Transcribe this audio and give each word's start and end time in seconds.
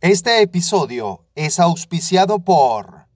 Este 0.00 0.42
episodio 0.42 1.24
es 1.34 1.58
auspiciado 1.58 2.38
por... 2.38 3.08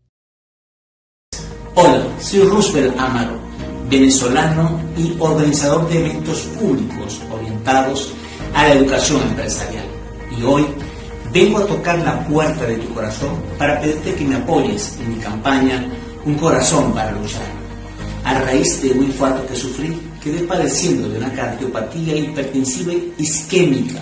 Hola, 1.77 2.05
soy 2.19 2.41
Roosevelt 2.41 2.99
Amaro, 2.99 3.39
venezolano 3.89 4.81
y 4.99 5.17
organizador 5.21 5.89
de 5.89 6.01
eventos 6.01 6.41
públicos 6.59 7.21
orientados 7.31 8.13
a 8.53 8.65
la 8.65 8.75
educación 8.75 9.23
empresarial. 9.23 9.87
Y 10.37 10.43
hoy 10.43 10.67
vengo 11.33 11.59
a 11.59 11.67
tocar 11.67 12.01
la 12.01 12.27
puerta 12.27 12.67
de 12.67 12.79
tu 12.79 12.93
corazón 12.93 13.41
para 13.57 13.81
pedirte 13.81 14.17
que 14.17 14.25
me 14.25 14.35
apoyes 14.35 14.99
en 14.99 15.15
mi 15.15 15.23
campaña 15.23 15.87
Un 16.25 16.35
corazón 16.35 16.93
para 16.93 17.13
luchar. 17.13 17.47
A 18.25 18.41
raíz 18.41 18.83
de 18.83 18.91
un 18.91 19.05
infarto 19.05 19.47
que 19.47 19.55
sufrí, 19.55 20.01
quedé 20.21 20.41
padeciendo 20.49 21.09
de 21.09 21.19
una 21.19 21.33
cardiopatía 21.33 22.17
hipertensiva 22.17 22.93
isquémica 23.19 24.01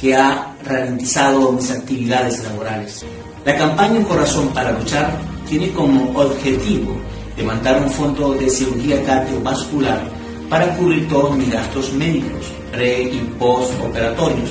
que 0.00 0.14
ha 0.14 0.49
ralentizado 0.64 1.52
mis 1.52 1.70
actividades 1.70 2.42
laborales. 2.44 3.04
La 3.44 3.56
campaña 3.56 3.98
Un 3.98 4.04
Corazón 4.04 4.48
para 4.48 4.72
Luchar 4.72 5.16
tiene 5.48 5.70
como 5.72 6.18
objetivo 6.18 6.96
levantar 7.36 7.82
un 7.82 7.90
fondo 7.90 8.34
de 8.34 8.50
cirugía 8.50 9.02
cardiovascular 9.04 10.00
para 10.48 10.76
cubrir 10.76 11.08
todos 11.08 11.36
mis 11.36 11.50
gastos 11.50 11.92
médicos, 11.92 12.46
pre 12.72 13.02
y 13.04 13.18
post 13.38 13.72
operatorios. 13.82 14.50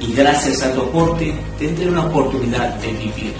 Y 0.00 0.12
gracias 0.12 0.62
a 0.62 0.72
tu 0.74 0.82
aporte 0.82 1.34
tendré 1.58 1.88
una 1.88 2.04
oportunidad 2.04 2.74
de 2.76 2.88
vivir. 2.92 3.34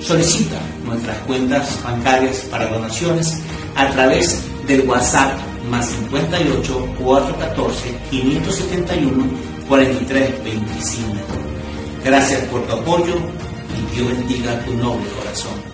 Solicita 0.00 0.58
nuestras 0.84 1.16
cuentas 1.18 1.78
bancarias 1.82 2.38
para 2.50 2.68
donaciones 2.68 3.38
a 3.74 3.88
través 3.90 4.42
del 4.66 4.88
WhatsApp 4.88 5.32
más 5.70 5.86
58 5.86 6.94
414 6.98 7.94
571 8.10 9.57
4325. 9.68 11.12
Gracias 12.04 12.42
por 12.44 12.62
tu 12.66 12.72
apoyo 12.72 13.16
y 13.76 13.94
Dios 13.94 14.08
bendiga 14.08 14.58
tu 14.64 14.74
noble 14.74 15.06
corazón. 15.18 15.68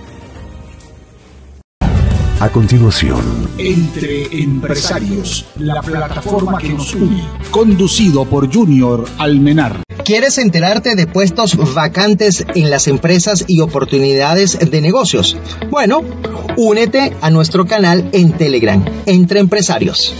A 2.41 2.48
continuación, 2.51 3.48
Entre 3.56 4.27
Empresarios, 4.42 5.47
la 5.56 5.81
plataforma 5.81 6.59
que 6.59 6.70
nos 6.70 6.95
une, 6.95 7.23
conducido 7.51 8.25
por 8.27 8.53
Junior 8.53 9.09
Almenar. 9.17 9.81
¿Quieres 10.05 10.36
enterarte 10.36 10.97
de 10.97 11.06
puestos 11.06 11.56
vacantes 11.75 12.45
en 12.55 12.69
las 12.69 12.89
empresas 12.89 13.45
y 13.48 13.61
oportunidades 13.61 14.58
de 14.70 14.81
negocios? 14.83 15.39
Bueno, 15.70 16.03
únete 16.58 17.17
a 17.23 17.31
nuestro 17.31 17.64
canal 17.64 18.11
en 18.12 18.33
Telegram, 18.33 18.84
Entre 19.06 19.41
Empresarios. 19.41 20.12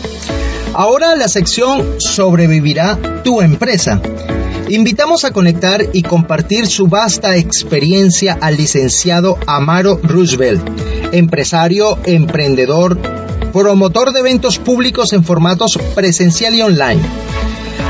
Ahora 0.77 1.15
la 1.15 1.29
sección 1.29 2.01
Sobrevivirá 2.01 3.23
tu 3.23 3.41
empresa. 3.41 4.01
Invitamos 4.69 5.25
a 5.25 5.31
conectar 5.31 5.81
y 5.93 6.03
compartir 6.03 6.67
su 6.67 6.89
vasta 6.89 7.37
experiencia 7.37 8.37
al 8.41 8.57
licenciado 8.57 9.39
Amaro 9.47 10.01
Roosevelt, 10.03 10.67
empresario, 11.13 11.97
emprendedor, 12.05 12.99
promotor 13.53 14.13
de 14.13 14.19
eventos 14.19 14.59
públicos 14.59 15.13
en 15.13 15.23
formatos 15.23 15.79
presencial 15.95 16.55
y 16.57 16.63
online. 16.63 17.01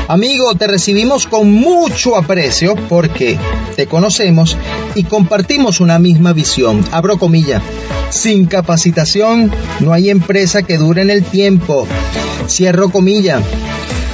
Amigo, 0.07 0.53
te 0.53 0.67
recibimos 0.67 1.25
con 1.25 1.51
mucho 1.51 2.15
aprecio 2.15 2.75
porque 2.87 3.39
te 3.75 3.87
conocemos 3.87 4.55
y 4.93 5.03
compartimos 5.03 5.79
una 5.79 5.97
misma 5.97 6.31
visión. 6.31 6.85
Abro 6.91 7.17
comilla. 7.17 7.59
Sin 8.11 8.45
capacitación 8.45 9.51
no 9.79 9.93
hay 9.93 10.11
empresa 10.11 10.61
que 10.61 10.77
dure 10.77 11.01
en 11.01 11.09
el 11.09 11.23
tiempo. 11.23 11.87
Cierro 12.47 12.89
comilla. 12.89 13.41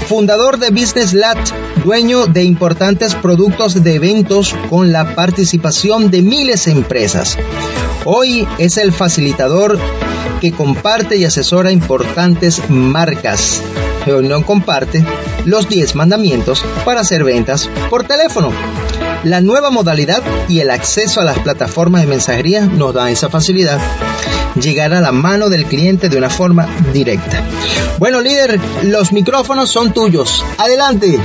Fundador 0.07 0.59
de 0.59 0.69
Business 0.69 1.13
Lat, 1.13 1.37
dueño 1.83 2.25
de 2.25 2.45
importantes 2.45 3.13
productos 3.15 3.83
de 3.83 3.95
eventos 3.95 4.55
con 4.69 4.93
la 4.93 5.13
participación 5.13 6.09
de 6.09 6.21
miles 6.21 6.65
de 6.65 6.71
empresas. 6.71 7.37
Hoy 8.05 8.47
es 8.57 8.77
el 8.77 8.93
facilitador 8.93 9.77
que 10.39 10.53
comparte 10.53 11.17
y 11.17 11.25
asesora 11.25 11.71
importantes 11.71 12.61
marcas. 12.69 13.61
No 14.07 14.43
comparte 14.45 15.05
los 15.45 15.69
10 15.69 15.95
mandamientos 15.95 16.65
para 16.83 17.01
hacer 17.01 17.23
ventas 17.23 17.69
por 17.89 18.03
teléfono. 18.03 18.51
La 19.23 19.41
nueva 19.41 19.69
modalidad 19.69 20.23
y 20.49 20.59
el 20.59 20.71
acceso 20.71 21.21
a 21.21 21.23
las 21.23 21.37
plataformas 21.39 22.01
de 22.01 22.07
mensajería 22.07 22.65
nos 22.65 22.95
da 22.95 23.11
esa 23.11 23.29
facilidad. 23.29 23.79
Llegar 24.59 24.93
a 24.93 25.01
la 25.01 25.11
mano 25.11 25.49
del 25.49 25.65
cliente 25.65 26.09
de 26.09 26.17
una 26.17 26.29
forma 26.29 26.67
directa. 26.91 27.43
Bueno, 27.99 28.21
líder, 28.21 28.59
los 28.83 29.11
micrófonos 29.13 29.69
son 29.69 29.93
tuyos. 29.93 30.43
Adelante. 30.57 31.19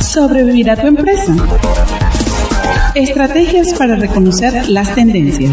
Sobrevivir 0.00 0.70
a 0.70 0.76
tu 0.76 0.86
empresa. 0.86 1.36
Estrategias 2.94 3.74
para 3.74 3.96
reconocer 3.96 4.68
las 4.70 4.94
tendencias. 4.94 5.52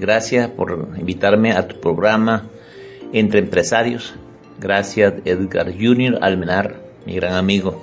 Gracias 0.00 0.48
por 0.48 0.88
invitarme 0.98 1.52
a 1.52 1.68
tu 1.68 1.78
programa 1.78 2.46
Entre 3.12 3.40
Empresarios. 3.40 4.14
Gracias 4.58 5.12
Edgar 5.26 5.74
Junior 5.78 6.20
Almenar, 6.22 6.80
mi 7.04 7.16
gran 7.16 7.34
amigo. 7.34 7.82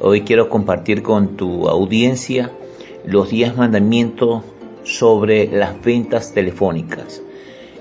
Hoy 0.00 0.22
quiero 0.22 0.48
compartir 0.48 1.02
con 1.02 1.36
tu 1.36 1.68
audiencia 1.68 2.50
los 3.04 3.28
10 3.28 3.58
mandamientos 3.58 4.42
sobre 4.84 5.48
las 5.48 5.78
ventas 5.82 6.32
telefónicas. 6.32 7.20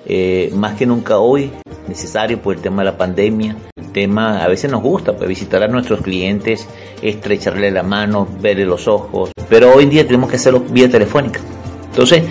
Eh, 0.06 0.52
más 0.54 0.76
que 0.76 0.86
nunca 0.86 1.20
hoy, 1.20 1.50
necesario 1.88 2.42
por 2.42 2.58
el 2.58 2.62
tema 2.62 2.82
de 2.82 2.92
la 2.92 2.98
pandemia. 2.98 3.56
El 3.78 3.94
tema 3.94 4.44
a 4.44 4.50
veces 4.50 4.70
nos 4.70 4.84
gusta 4.84 5.16
pues, 5.16 5.30
visitar 5.30 5.64
a 5.64 5.70
nuestros 5.70 6.02
clientes, 6.02 6.68
estrecharle 7.02 7.72
la 7.72 7.84
mano, 7.84 8.28
verle 8.42 8.66
los 8.66 8.90
ojos, 8.90 9.32
pero 9.48 9.74
hoy 9.74 9.86
en 9.86 9.90
día 9.90 10.06
tenemos 10.06 10.30
que 10.30 10.36
hacerlo 10.36 10.66
vía 10.70 10.90
telefónica. 10.90 11.40
Entonces, 11.92 12.24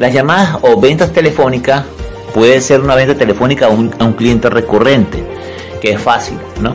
las 0.00 0.14
llamadas 0.14 0.56
o 0.62 0.80
ventas 0.80 1.12
telefónicas 1.12 1.84
puede 2.32 2.62
ser 2.62 2.80
una 2.80 2.94
venta 2.94 3.14
telefónica 3.14 3.66
a 3.66 3.68
un, 3.68 3.90
cliente 4.14 4.48
recurrente, 4.48 5.22
que 5.82 5.92
es 5.92 6.00
fácil, 6.00 6.38
¿no? 6.62 6.74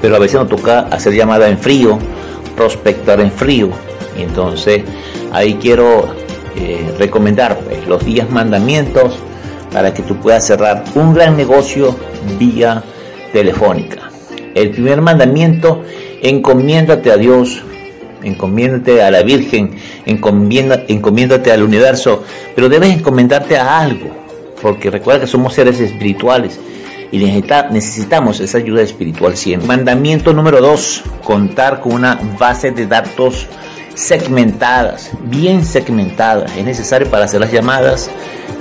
Pero 0.00 0.14
a 0.14 0.20
veces 0.20 0.38
nos 0.38 0.48
toca 0.48 0.82
hacer 0.92 1.12
llamada 1.12 1.48
en 1.48 1.58
frío, 1.58 1.98
prospectar 2.54 3.20
en 3.20 3.32
frío. 3.32 3.70
Entonces 4.16 4.84
ahí 5.32 5.58
quiero 5.60 6.06
eh, 6.54 6.94
recomendar 7.00 7.58
los 7.88 8.04
10 8.04 8.30
mandamientos 8.30 9.18
para 9.72 9.92
que 9.92 10.02
tú 10.02 10.14
puedas 10.14 10.46
cerrar 10.46 10.84
un 10.94 11.12
gran 11.12 11.36
negocio 11.36 11.96
vía 12.38 12.84
telefónica. 13.32 14.08
El 14.54 14.70
primer 14.70 15.00
mandamiento, 15.00 15.82
encomiéndate 16.22 17.10
a 17.10 17.16
Dios, 17.16 17.64
encomiéndate 18.22 19.02
a 19.02 19.10
la 19.10 19.22
Virgen, 19.22 19.76
encomienda, 20.06 20.84
encomiéndate 20.88 21.52
al 21.52 21.62
universo, 21.62 22.24
pero 22.54 22.68
debes 22.68 22.90
encomendarte 22.90 23.56
a 23.56 23.80
algo, 23.80 24.10
porque 24.60 24.90
recuerda 24.90 25.20
que 25.20 25.26
somos 25.26 25.54
seres 25.54 25.80
espirituales 25.80 26.58
y 27.12 27.18
necesita, 27.18 27.68
necesitamos 27.70 28.40
esa 28.40 28.58
ayuda 28.58 28.82
espiritual 28.82 29.36
siempre. 29.36 29.66
Mandamiento 29.66 30.32
número 30.32 30.60
2, 30.60 31.02
contar 31.24 31.80
con 31.80 31.92
una 31.92 32.18
base 32.38 32.70
de 32.70 32.86
datos 32.86 33.48
segmentadas, 33.94 35.10
bien 35.24 35.64
segmentadas. 35.64 36.56
Es 36.56 36.64
necesario 36.64 37.10
para 37.10 37.24
hacer 37.24 37.40
las 37.40 37.52
llamadas. 37.52 38.10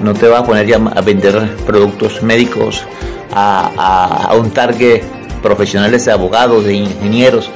No 0.02 0.14
te 0.14 0.28
vas 0.28 0.42
a 0.42 0.46
poner 0.46 0.74
a 0.74 1.02
vender 1.02 1.56
productos 1.66 2.24
médicos 2.24 2.84
a, 3.32 3.72
a, 3.78 4.32
a 4.32 4.36
un 4.36 4.52
target 4.52 5.04
profesionales 5.42 6.06
de 6.06 6.12
abogados, 6.12 6.66
de 6.66 6.74
ingenieros. 6.74 7.50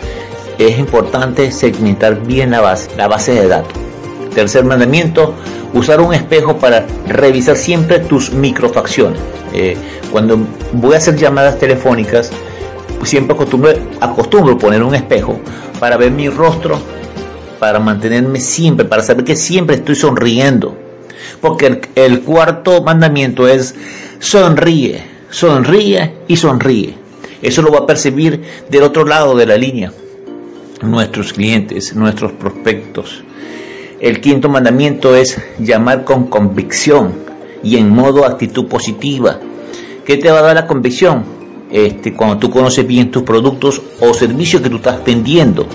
Es 0.57 0.77
importante 0.77 1.51
segmentar 1.51 2.21
bien 2.25 2.51
la 2.51 2.61
base, 2.61 2.89
la 2.95 3.07
base 3.07 3.33
de 3.33 3.47
datos. 3.47 3.73
Tercer 4.35 4.63
mandamiento, 4.63 5.33
usar 5.73 5.99
un 5.99 6.13
espejo 6.13 6.57
para 6.57 6.85
revisar 7.07 7.57
siempre 7.57 7.99
tus 7.99 8.31
microfacciones. 8.31 9.19
Eh, 9.53 9.75
cuando 10.11 10.37
voy 10.73 10.93
a 10.93 10.97
hacer 10.97 11.15
llamadas 11.15 11.57
telefónicas, 11.57 12.31
siempre 13.03 13.35
acostumbro, 13.99 14.57
poner 14.57 14.83
un 14.83 14.93
espejo 14.93 15.39
para 15.79 15.97
ver 15.97 16.11
mi 16.11 16.29
rostro, 16.29 16.79
para 17.59 17.79
mantenerme 17.79 18.39
siempre, 18.39 18.85
para 18.85 19.01
saber 19.03 19.23
que 19.23 19.35
siempre 19.35 19.77
estoy 19.77 19.95
sonriendo. 19.95 20.77
Porque 21.41 21.65
el, 21.65 21.81
el 21.95 22.21
cuarto 22.21 22.83
mandamiento 22.83 23.47
es 23.47 23.73
sonríe, 24.19 25.03
sonríe 25.31 26.13
y 26.27 26.38
sonríe. 26.38 26.95
Eso 27.41 27.61
lo 27.61 27.71
va 27.71 27.79
a 27.79 27.88
percibir 27.88 28.41
del 28.69 28.83
otro 28.83 29.03
lado 29.03 29.35
de 29.35 29.45
la 29.45 29.57
línea 29.57 29.91
nuestros 30.83 31.33
clientes, 31.33 31.95
nuestros 31.95 32.31
prospectos. 32.33 33.24
El 34.00 34.19
quinto 34.19 34.50
mandamiento 34.50 35.15
es 35.15 35.38
llamar 35.59 36.03
con 36.03 36.27
convicción 36.27 37.13
y 37.63 37.77
en 37.77 37.89
modo 37.89 38.25
actitud 38.25 38.68
positiva. 38.68 39.39
¿Qué 40.06 40.18
te 40.18 40.30
va 40.30 40.39
a 40.39 40.41
dar 40.41 40.56
la 40.56 40.68
convicción? 40.68 41.24
Este, 41.71 42.13
cuando 42.13 42.38
tú 42.38 42.50
conoces 42.50 42.85
bien 42.85 43.09
tus 43.09 43.24
productos 43.24 43.81
o 44.01 44.13
servicios 44.13 44.62
que 44.62 44.69
tú 44.69 44.75
estás 44.75 45.03
vendiendo. 45.06 45.65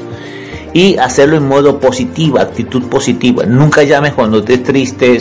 Y 0.74 0.96
hacerlo 0.98 1.36
en 1.38 1.48
modo 1.48 1.80
positivo, 1.80 2.38
actitud 2.38 2.84
positiva. 2.84 3.46
Nunca 3.46 3.82
llames 3.82 4.12
cuando 4.12 4.40
estés 4.40 4.62
triste, 4.62 5.18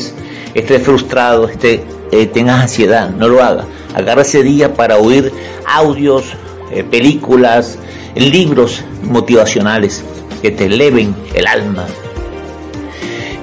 estés 0.54 0.84
frustrado, 0.84 1.48
estés, 1.48 1.80
eh, 2.12 2.26
tengas 2.28 2.62
ansiedad. 2.62 3.10
No 3.10 3.30
lo 3.30 3.42
hagas. 3.42 3.66
Agarra 3.96 4.24
ese 4.24 4.44
día 4.44 4.74
para 4.74 4.98
oír 4.98 5.32
audios 5.66 6.26
eh, 6.72 6.84
películas, 6.84 7.78
libros 8.16 8.84
motivacionales 9.04 10.04
que 10.42 10.52
te 10.52 10.66
eleven 10.66 11.16
el 11.34 11.48
alma. 11.48 11.86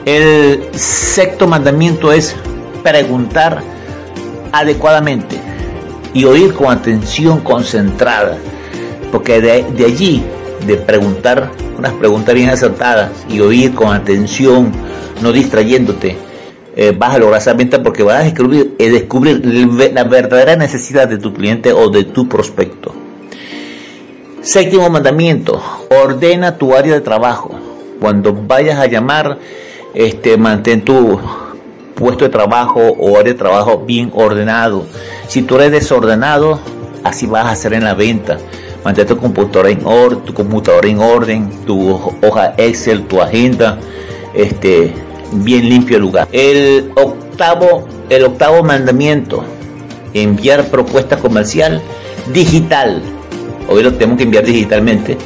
El 0.05 0.69
sexto 0.73 1.47
mandamiento 1.47 2.13
es 2.13 2.37
preguntar 2.83 3.63
adecuadamente 4.53 5.37
y 6.13 6.25
oír 6.25 6.53
con 6.53 6.71
atención 6.71 7.41
concentrada, 7.41 8.37
porque 9.11 9.41
de, 9.41 9.85
allí, 9.85 10.23
de 10.67 10.77
preguntar 10.77 11.51
unas 11.79 11.93
preguntas 11.95 12.35
bien 12.35 12.51
acertadas 12.51 13.11
y 13.29 13.41
oír 13.41 13.75
con 13.75 13.93
atención, 13.95 14.71
no 15.23 15.33
distrayéndote, 15.33 16.17
eh, 16.77 16.95
vas 16.97 17.15
a 17.15 17.19
lograr 17.19 17.41
esa 17.41 17.55
venta 17.55 17.83
porque 17.83 18.03
vas 18.03 18.21
a 18.21 18.25
descubrir, 18.25 18.75
eh, 18.79 18.91
descubrir 18.91 19.45
la 19.93 20.05
verdadera 20.05 20.57
necesidad 20.57 21.09
de 21.09 21.19
tu 21.19 21.33
cliente 21.33 21.73
o 21.73 21.89
de 21.89 22.05
tu 22.05 22.29
prospecto. 22.29 23.04
Séptimo 24.45 24.91
mandamiento, 24.91 25.59
ordena 25.89 26.59
tu 26.59 26.75
área 26.75 26.93
de 26.93 27.01
trabajo. 27.01 27.53
Cuando 27.99 28.35
vayas 28.35 28.79
a 28.79 28.85
llamar, 28.85 29.39
este, 29.95 30.37
mantén 30.37 30.85
tu 30.85 31.19
puesto 31.95 32.27
de 32.27 32.31
trabajo 32.31 32.79
o 32.79 33.19
área 33.19 33.33
de 33.33 33.39
trabajo 33.39 33.79
bien 33.87 34.13
ordenado. 34.15 34.85
Si 35.29 35.41
tú 35.41 35.55
eres 35.57 35.73
desordenado, 35.73 36.61
así 37.05 37.25
vas 37.25 37.47
a 37.47 37.53
hacer 37.53 37.73
en 37.73 37.85
la 37.85 37.95
venta. 37.95 38.37
Mantén 38.85 39.07
tu 39.07 39.17
computadora 39.17 39.71
en 39.71 39.81
orden, 39.87 40.21
tu 40.27 40.35
computadora 40.35 40.89
en 40.89 40.99
orden, 40.99 41.51
tu 41.65 41.99
hoja 42.21 42.53
Excel, 42.59 43.07
tu 43.07 43.23
agenda, 43.23 43.79
este, 44.35 44.93
bien 45.33 45.71
limpio 45.71 45.97
el 45.97 46.03
lugar. 46.03 46.29
El 46.33 46.93
octavo, 46.97 47.89
el 48.11 48.25
octavo 48.25 48.63
mandamiento, 48.63 49.43
enviar 50.13 50.67
propuesta 50.67 51.17
comercial 51.17 51.81
digital 52.35 53.14
hoy 53.69 53.83
lo 53.83 53.93
tenemos 53.93 54.19
que 54.19 54.25
enviar 54.25 54.45
digitalmente, 54.45 55.17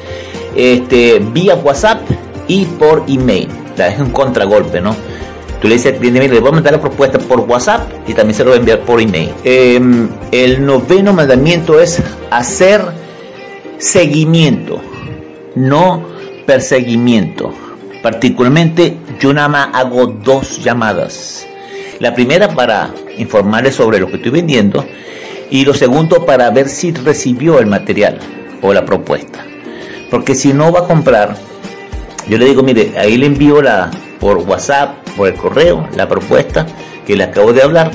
este, 0.54 1.20
vía 1.32 1.54
WhatsApp 1.56 2.00
y 2.46 2.64
por 2.64 3.04
email. 3.08 3.48
es 3.76 4.00
un 4.00 4.10
contragolpe, 4.10 4.80
¿no? 4.80 4.96
Tú 5.60 5.66
le 5.66 5.74
dices 5.74 5.92
al 5.92 5.98
cliente, 5.98 6.28
le 6.28 6.40
voy 6.40 6.50
a 6.50 6.52
mandar 6.52 6.72
la 6.72 6.80
propuesta 6.80 7.18
por 7.18 7.40
WhatsApp 7.40 7.90
y 8.06 8.14
también 8.14 8.34
se 8.34 8.44
lo 8.44 8.50
voy 8.50 8.58
a 8.58 8.60
enviar 8.60 8.80
por 8.80 9.00
email. 9.00 9.30
Em, 9.42 10.08
el 10.30 10.64
noveno 10.64 11.12
mandamiento 11.12 11.80
es 11.80 12.00
hacer 12.30 12.80
seguimiento, 13.78 14.80
no 15.56 16.04
perseguimiento. 16.46 17.52
Particularmente 18.02 18.98
yo 19.18 19.32
nada 19.32 19.48
más 19.48 19.68
hago 19.72 20.06
dos 20.06 20.62
llamadas. 20.62 21.46
La 21.98 22.14
primera 22.14 22.54
para 22.54 22.94
informarle 23.18 23.72
sobre 23.72 23.98
lo 23.98 24.06
que 24.06 24.16
estoy 24.16 24.30
vendiendo 24.30 24.84
y 25.50 25.64
lo 25.64 25.74
segundo 25.74 26.26
para 26.26 26.50
ver 26.50 26.68
si 26.68 26.92
recibió 26.92 27.58
el 27.58 27.66
material 27.66 28.18
o 28.62 28.72
la 28.72 28.84
propuesta. 28.84 29.44
Porque 30.10 30.34
si 30.34 30.52
no 30.52 30.72
va 30.72 30.80
a 30.80 30.84
comprar, 30.84 31.36
yo 32.28 32.38
le 32.38 32.46
digo, 32.46 32.62
mire, 32.62 32.94
ahí 32.98 33.16
le 33.16 33.26
envío 33.26 33.62
la 33.62 33.90
por 34.20 34.38
WhatsApp, 34.38 35.08
por 35.16 35.28
el 35.28 35.34
correo, 35.34 35.88
la 35.94 36.08
propuesta 36.08 36.66
que 37.06 37.16
le 37.16 37.24
acabo 37.24 37.52
de 37.52 37.62
hablar. 37.62 37.90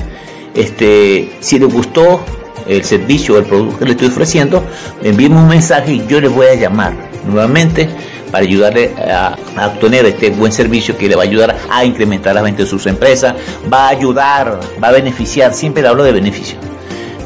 Este, 0.54 1.32
si 1.40 1.58
le 1.58 1.66
gustó 1.66 2.20
el 2.66 2.84
servicio 2.84 3.34
o 3.34 3.38
el 3.38 3.44
producto 3.44 3.78
que 3.78 3.84
le 3.84 3.90
estoy 3.92 4.08
ofreciendo, 4.08 4.64
envíeme 5.02 5.36
un 5.36 5.48
mensaje 5.48 5.92
y 5.92 6.06
yo 6.06 6.20
le 6.20 6.28
voy 6.28 6.46
a 6.46 6.54
llamar 6.54 6.94
nuevamente 7.26 7.88
para 8.30 8.44
ayudarle 8.44 8.94
a, 8.96 9.36
obtener 9.66 10.06
este 10.06 10.30
buen 10.30 10.50
servicio 10.50 10.96
que 10.96 11.08
le 11.08 11.14
va 11.14 11.22
a 11.22 11.26
ayudar 11.26 11.56
a 11.70 11.84
incrementar 11.84 12.34
la 12.34 12.42
venta 12.42 12.62
de 12.62 12.68
sus 12.68 12.86
empresas, 12.86 13.34
va 13.72 13.86
a 13.86 13.88
ayudar, 13.90 14.58
va 14.82 14.88
a 14.88 14.92
beneficiar, 14.92 15.54
siempre 15.54 15.82
le 15.82 15.88
hablo 15.88 16.02
de 16.02 16.12
beneficio 16.12 16.58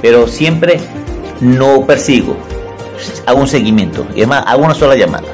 pero 0.01 0.27
siempre 0.27 0.81
no 1.41 1.87
persigo, 1.87 2.37
hago 3.27 3.41
un 3.41 3.49
seguimiento 3.49 4.07
y 4.15 4.19
además 4.19 4.45
hago 4.47 4.65
una 4.65 4.75
sola 4.75 4.95
llamada. 4.97 5.29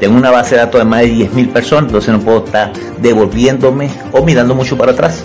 Tengo 0.00 0.16
una 0.16 0.30
base 0.30 0.56
de 0.56 0.60
datos 0.60 0.80
de 0.80 0.84
más 0.84 1.00
de 1.02 1.08
10.000 1.08 1.52
personas, 1.52 1.84
entonces 1.86 2.12
no 2.12 2.20
puedo 2.20 2.44
estar 2.44 2.72
devolviéndome 2.98 3.88
o 4.12 4.22
mirando 4.22 4.54
mucho 4.54 4.76
para 4.76 4.92
atrás. 4.92 5.24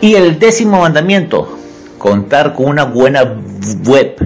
Y 0.00 0.14
el 0.14 0.38
décimo 0.38 0.80
mandamiento, 0.80 1.58
contar 1.96 2.54
con 2.54 2.66
una 2.66 2.84
buena 2.84 3.22
web, 3.86 4.16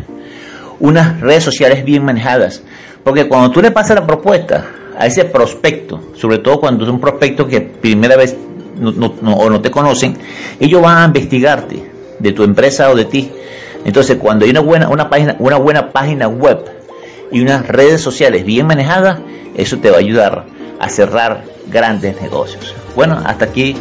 unas 0.81 1.21
redes 1.21 1.45
sociales 1.45 1.85
bien 1.85 2.05
manejadas. 2.05 2.63
Porque 3.03 3.29
cuando 3.29 3.51
tú 3.51 3.61
le 3.61 3.71
pasas 3.71 3.97
la 3.97 4.07
propuesta 4.07 4.67
a 4.99 5.07
ese 5.07 5.27
prospecto, 5.27 6.01
sobre 6.15 6.39
todo 6.39 6.61
cuando 6.61 6.85
es 6.85 6.91
un 6.91 7.01
prospecto 7.01 7.47
que 7.47 7.61
primera 7.61 8.17
vez 8.17 8.37
o 8.83 9.51
no 9.51 9.61
te 9.61 9.71
conocen, 9.71 10.17
ellos 10.59 10.81
van 10.81 10.99
a 10.99 11.05
investigarte 11.05 11.91
de 12.19 12.33
tu 12.33 12.43
empresa 12.43 12.91
o 12.91 12.95
de 12.95 13.05
ti 13.05 13.31
entonces, 13.85 14.17
cuando 14.19 14.45
hay 14.45 14.51
una 14.51 14.61
buena, 14.61 14.89
una 14.89 15.11
página, 15.11 15.37
una 15.39 15.57
buena 15.57 15.93
página 15.93 16.27
web 16.27 16.65
y 17.31 17.41
unas 17.41 17.67
redes 17.69 18.01
sociales 18.01 18.45
bien 18.45 18.67
manejadas, 18.67 19.19
eso 19.55 19.79
te 19.79 19.91
va 19.91 19.97
a 19.97 20.01
ayudar 20.01 20.47
a 20.81 20.89
cerrar 20.89 21.45
grandes 21.71 22.21
negocios. 22.21 22.75
Bueno, 22.97 23.21
hasta 23.25 23.45
aquí 23.45 23.77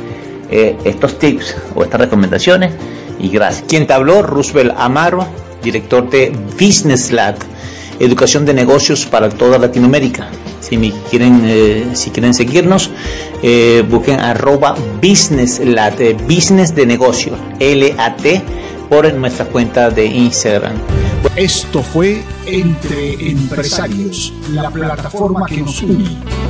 eh, 0.52 0.76
estos 0.84 1.20
tips 1.20 1.56
o 1.76 1.84
estas 1.84 2.02
recomendaciones 2.02 2.74
y 3.20 3.30
gracias. 3.30 3.66
Quien 3.68 3.88
te 3.88 3.94
habló, 3.94 4.22
Roosevelt 4.22 4.74
Amaro, 4.78 5.26
director 5.64 6.10
de 6.10 6.34
Business 6.60 7.12
Lab, 7.12 7.36
educación 8.00 8.46
de 8.46 8.54
negocios 8.54 9.06
para 9.06 9.30
toda 9.30 9.58
Latinoamérica. 9.58 10.28
Si 10.60 10.78
me 10.78 10.92
quieren, 11.10 11.44
eh, 11.46 11.86
si 11.94 12.10
quieren 12.10 12.34
seguirnos, 12.34 12.90
eh, 13.42 13.84
busquen 13.90 14.20
arroba 14.20 14.76
business 15.02 15.60
lat, 15.64 16.00
business 16.28 16.74
de 16.76 16.86
negocio, 16.86 17.34
L-A-T 17.60 18.42
por 18.94 19.12
nuestra 19.12 19.46
cuenta 19.46 19.90
de 19.90 20.06
Instagram. 20.06 20.76
Esto 21.36 21.82
fue 21.82 22.22
Entre 22.46 23.32
Empresarios, 23.32 24.32
la 24.52 24.70
plataforma 24.70 25.48
que 25.48 25.62
nos 25.62 25.82
une. 25.82 26.44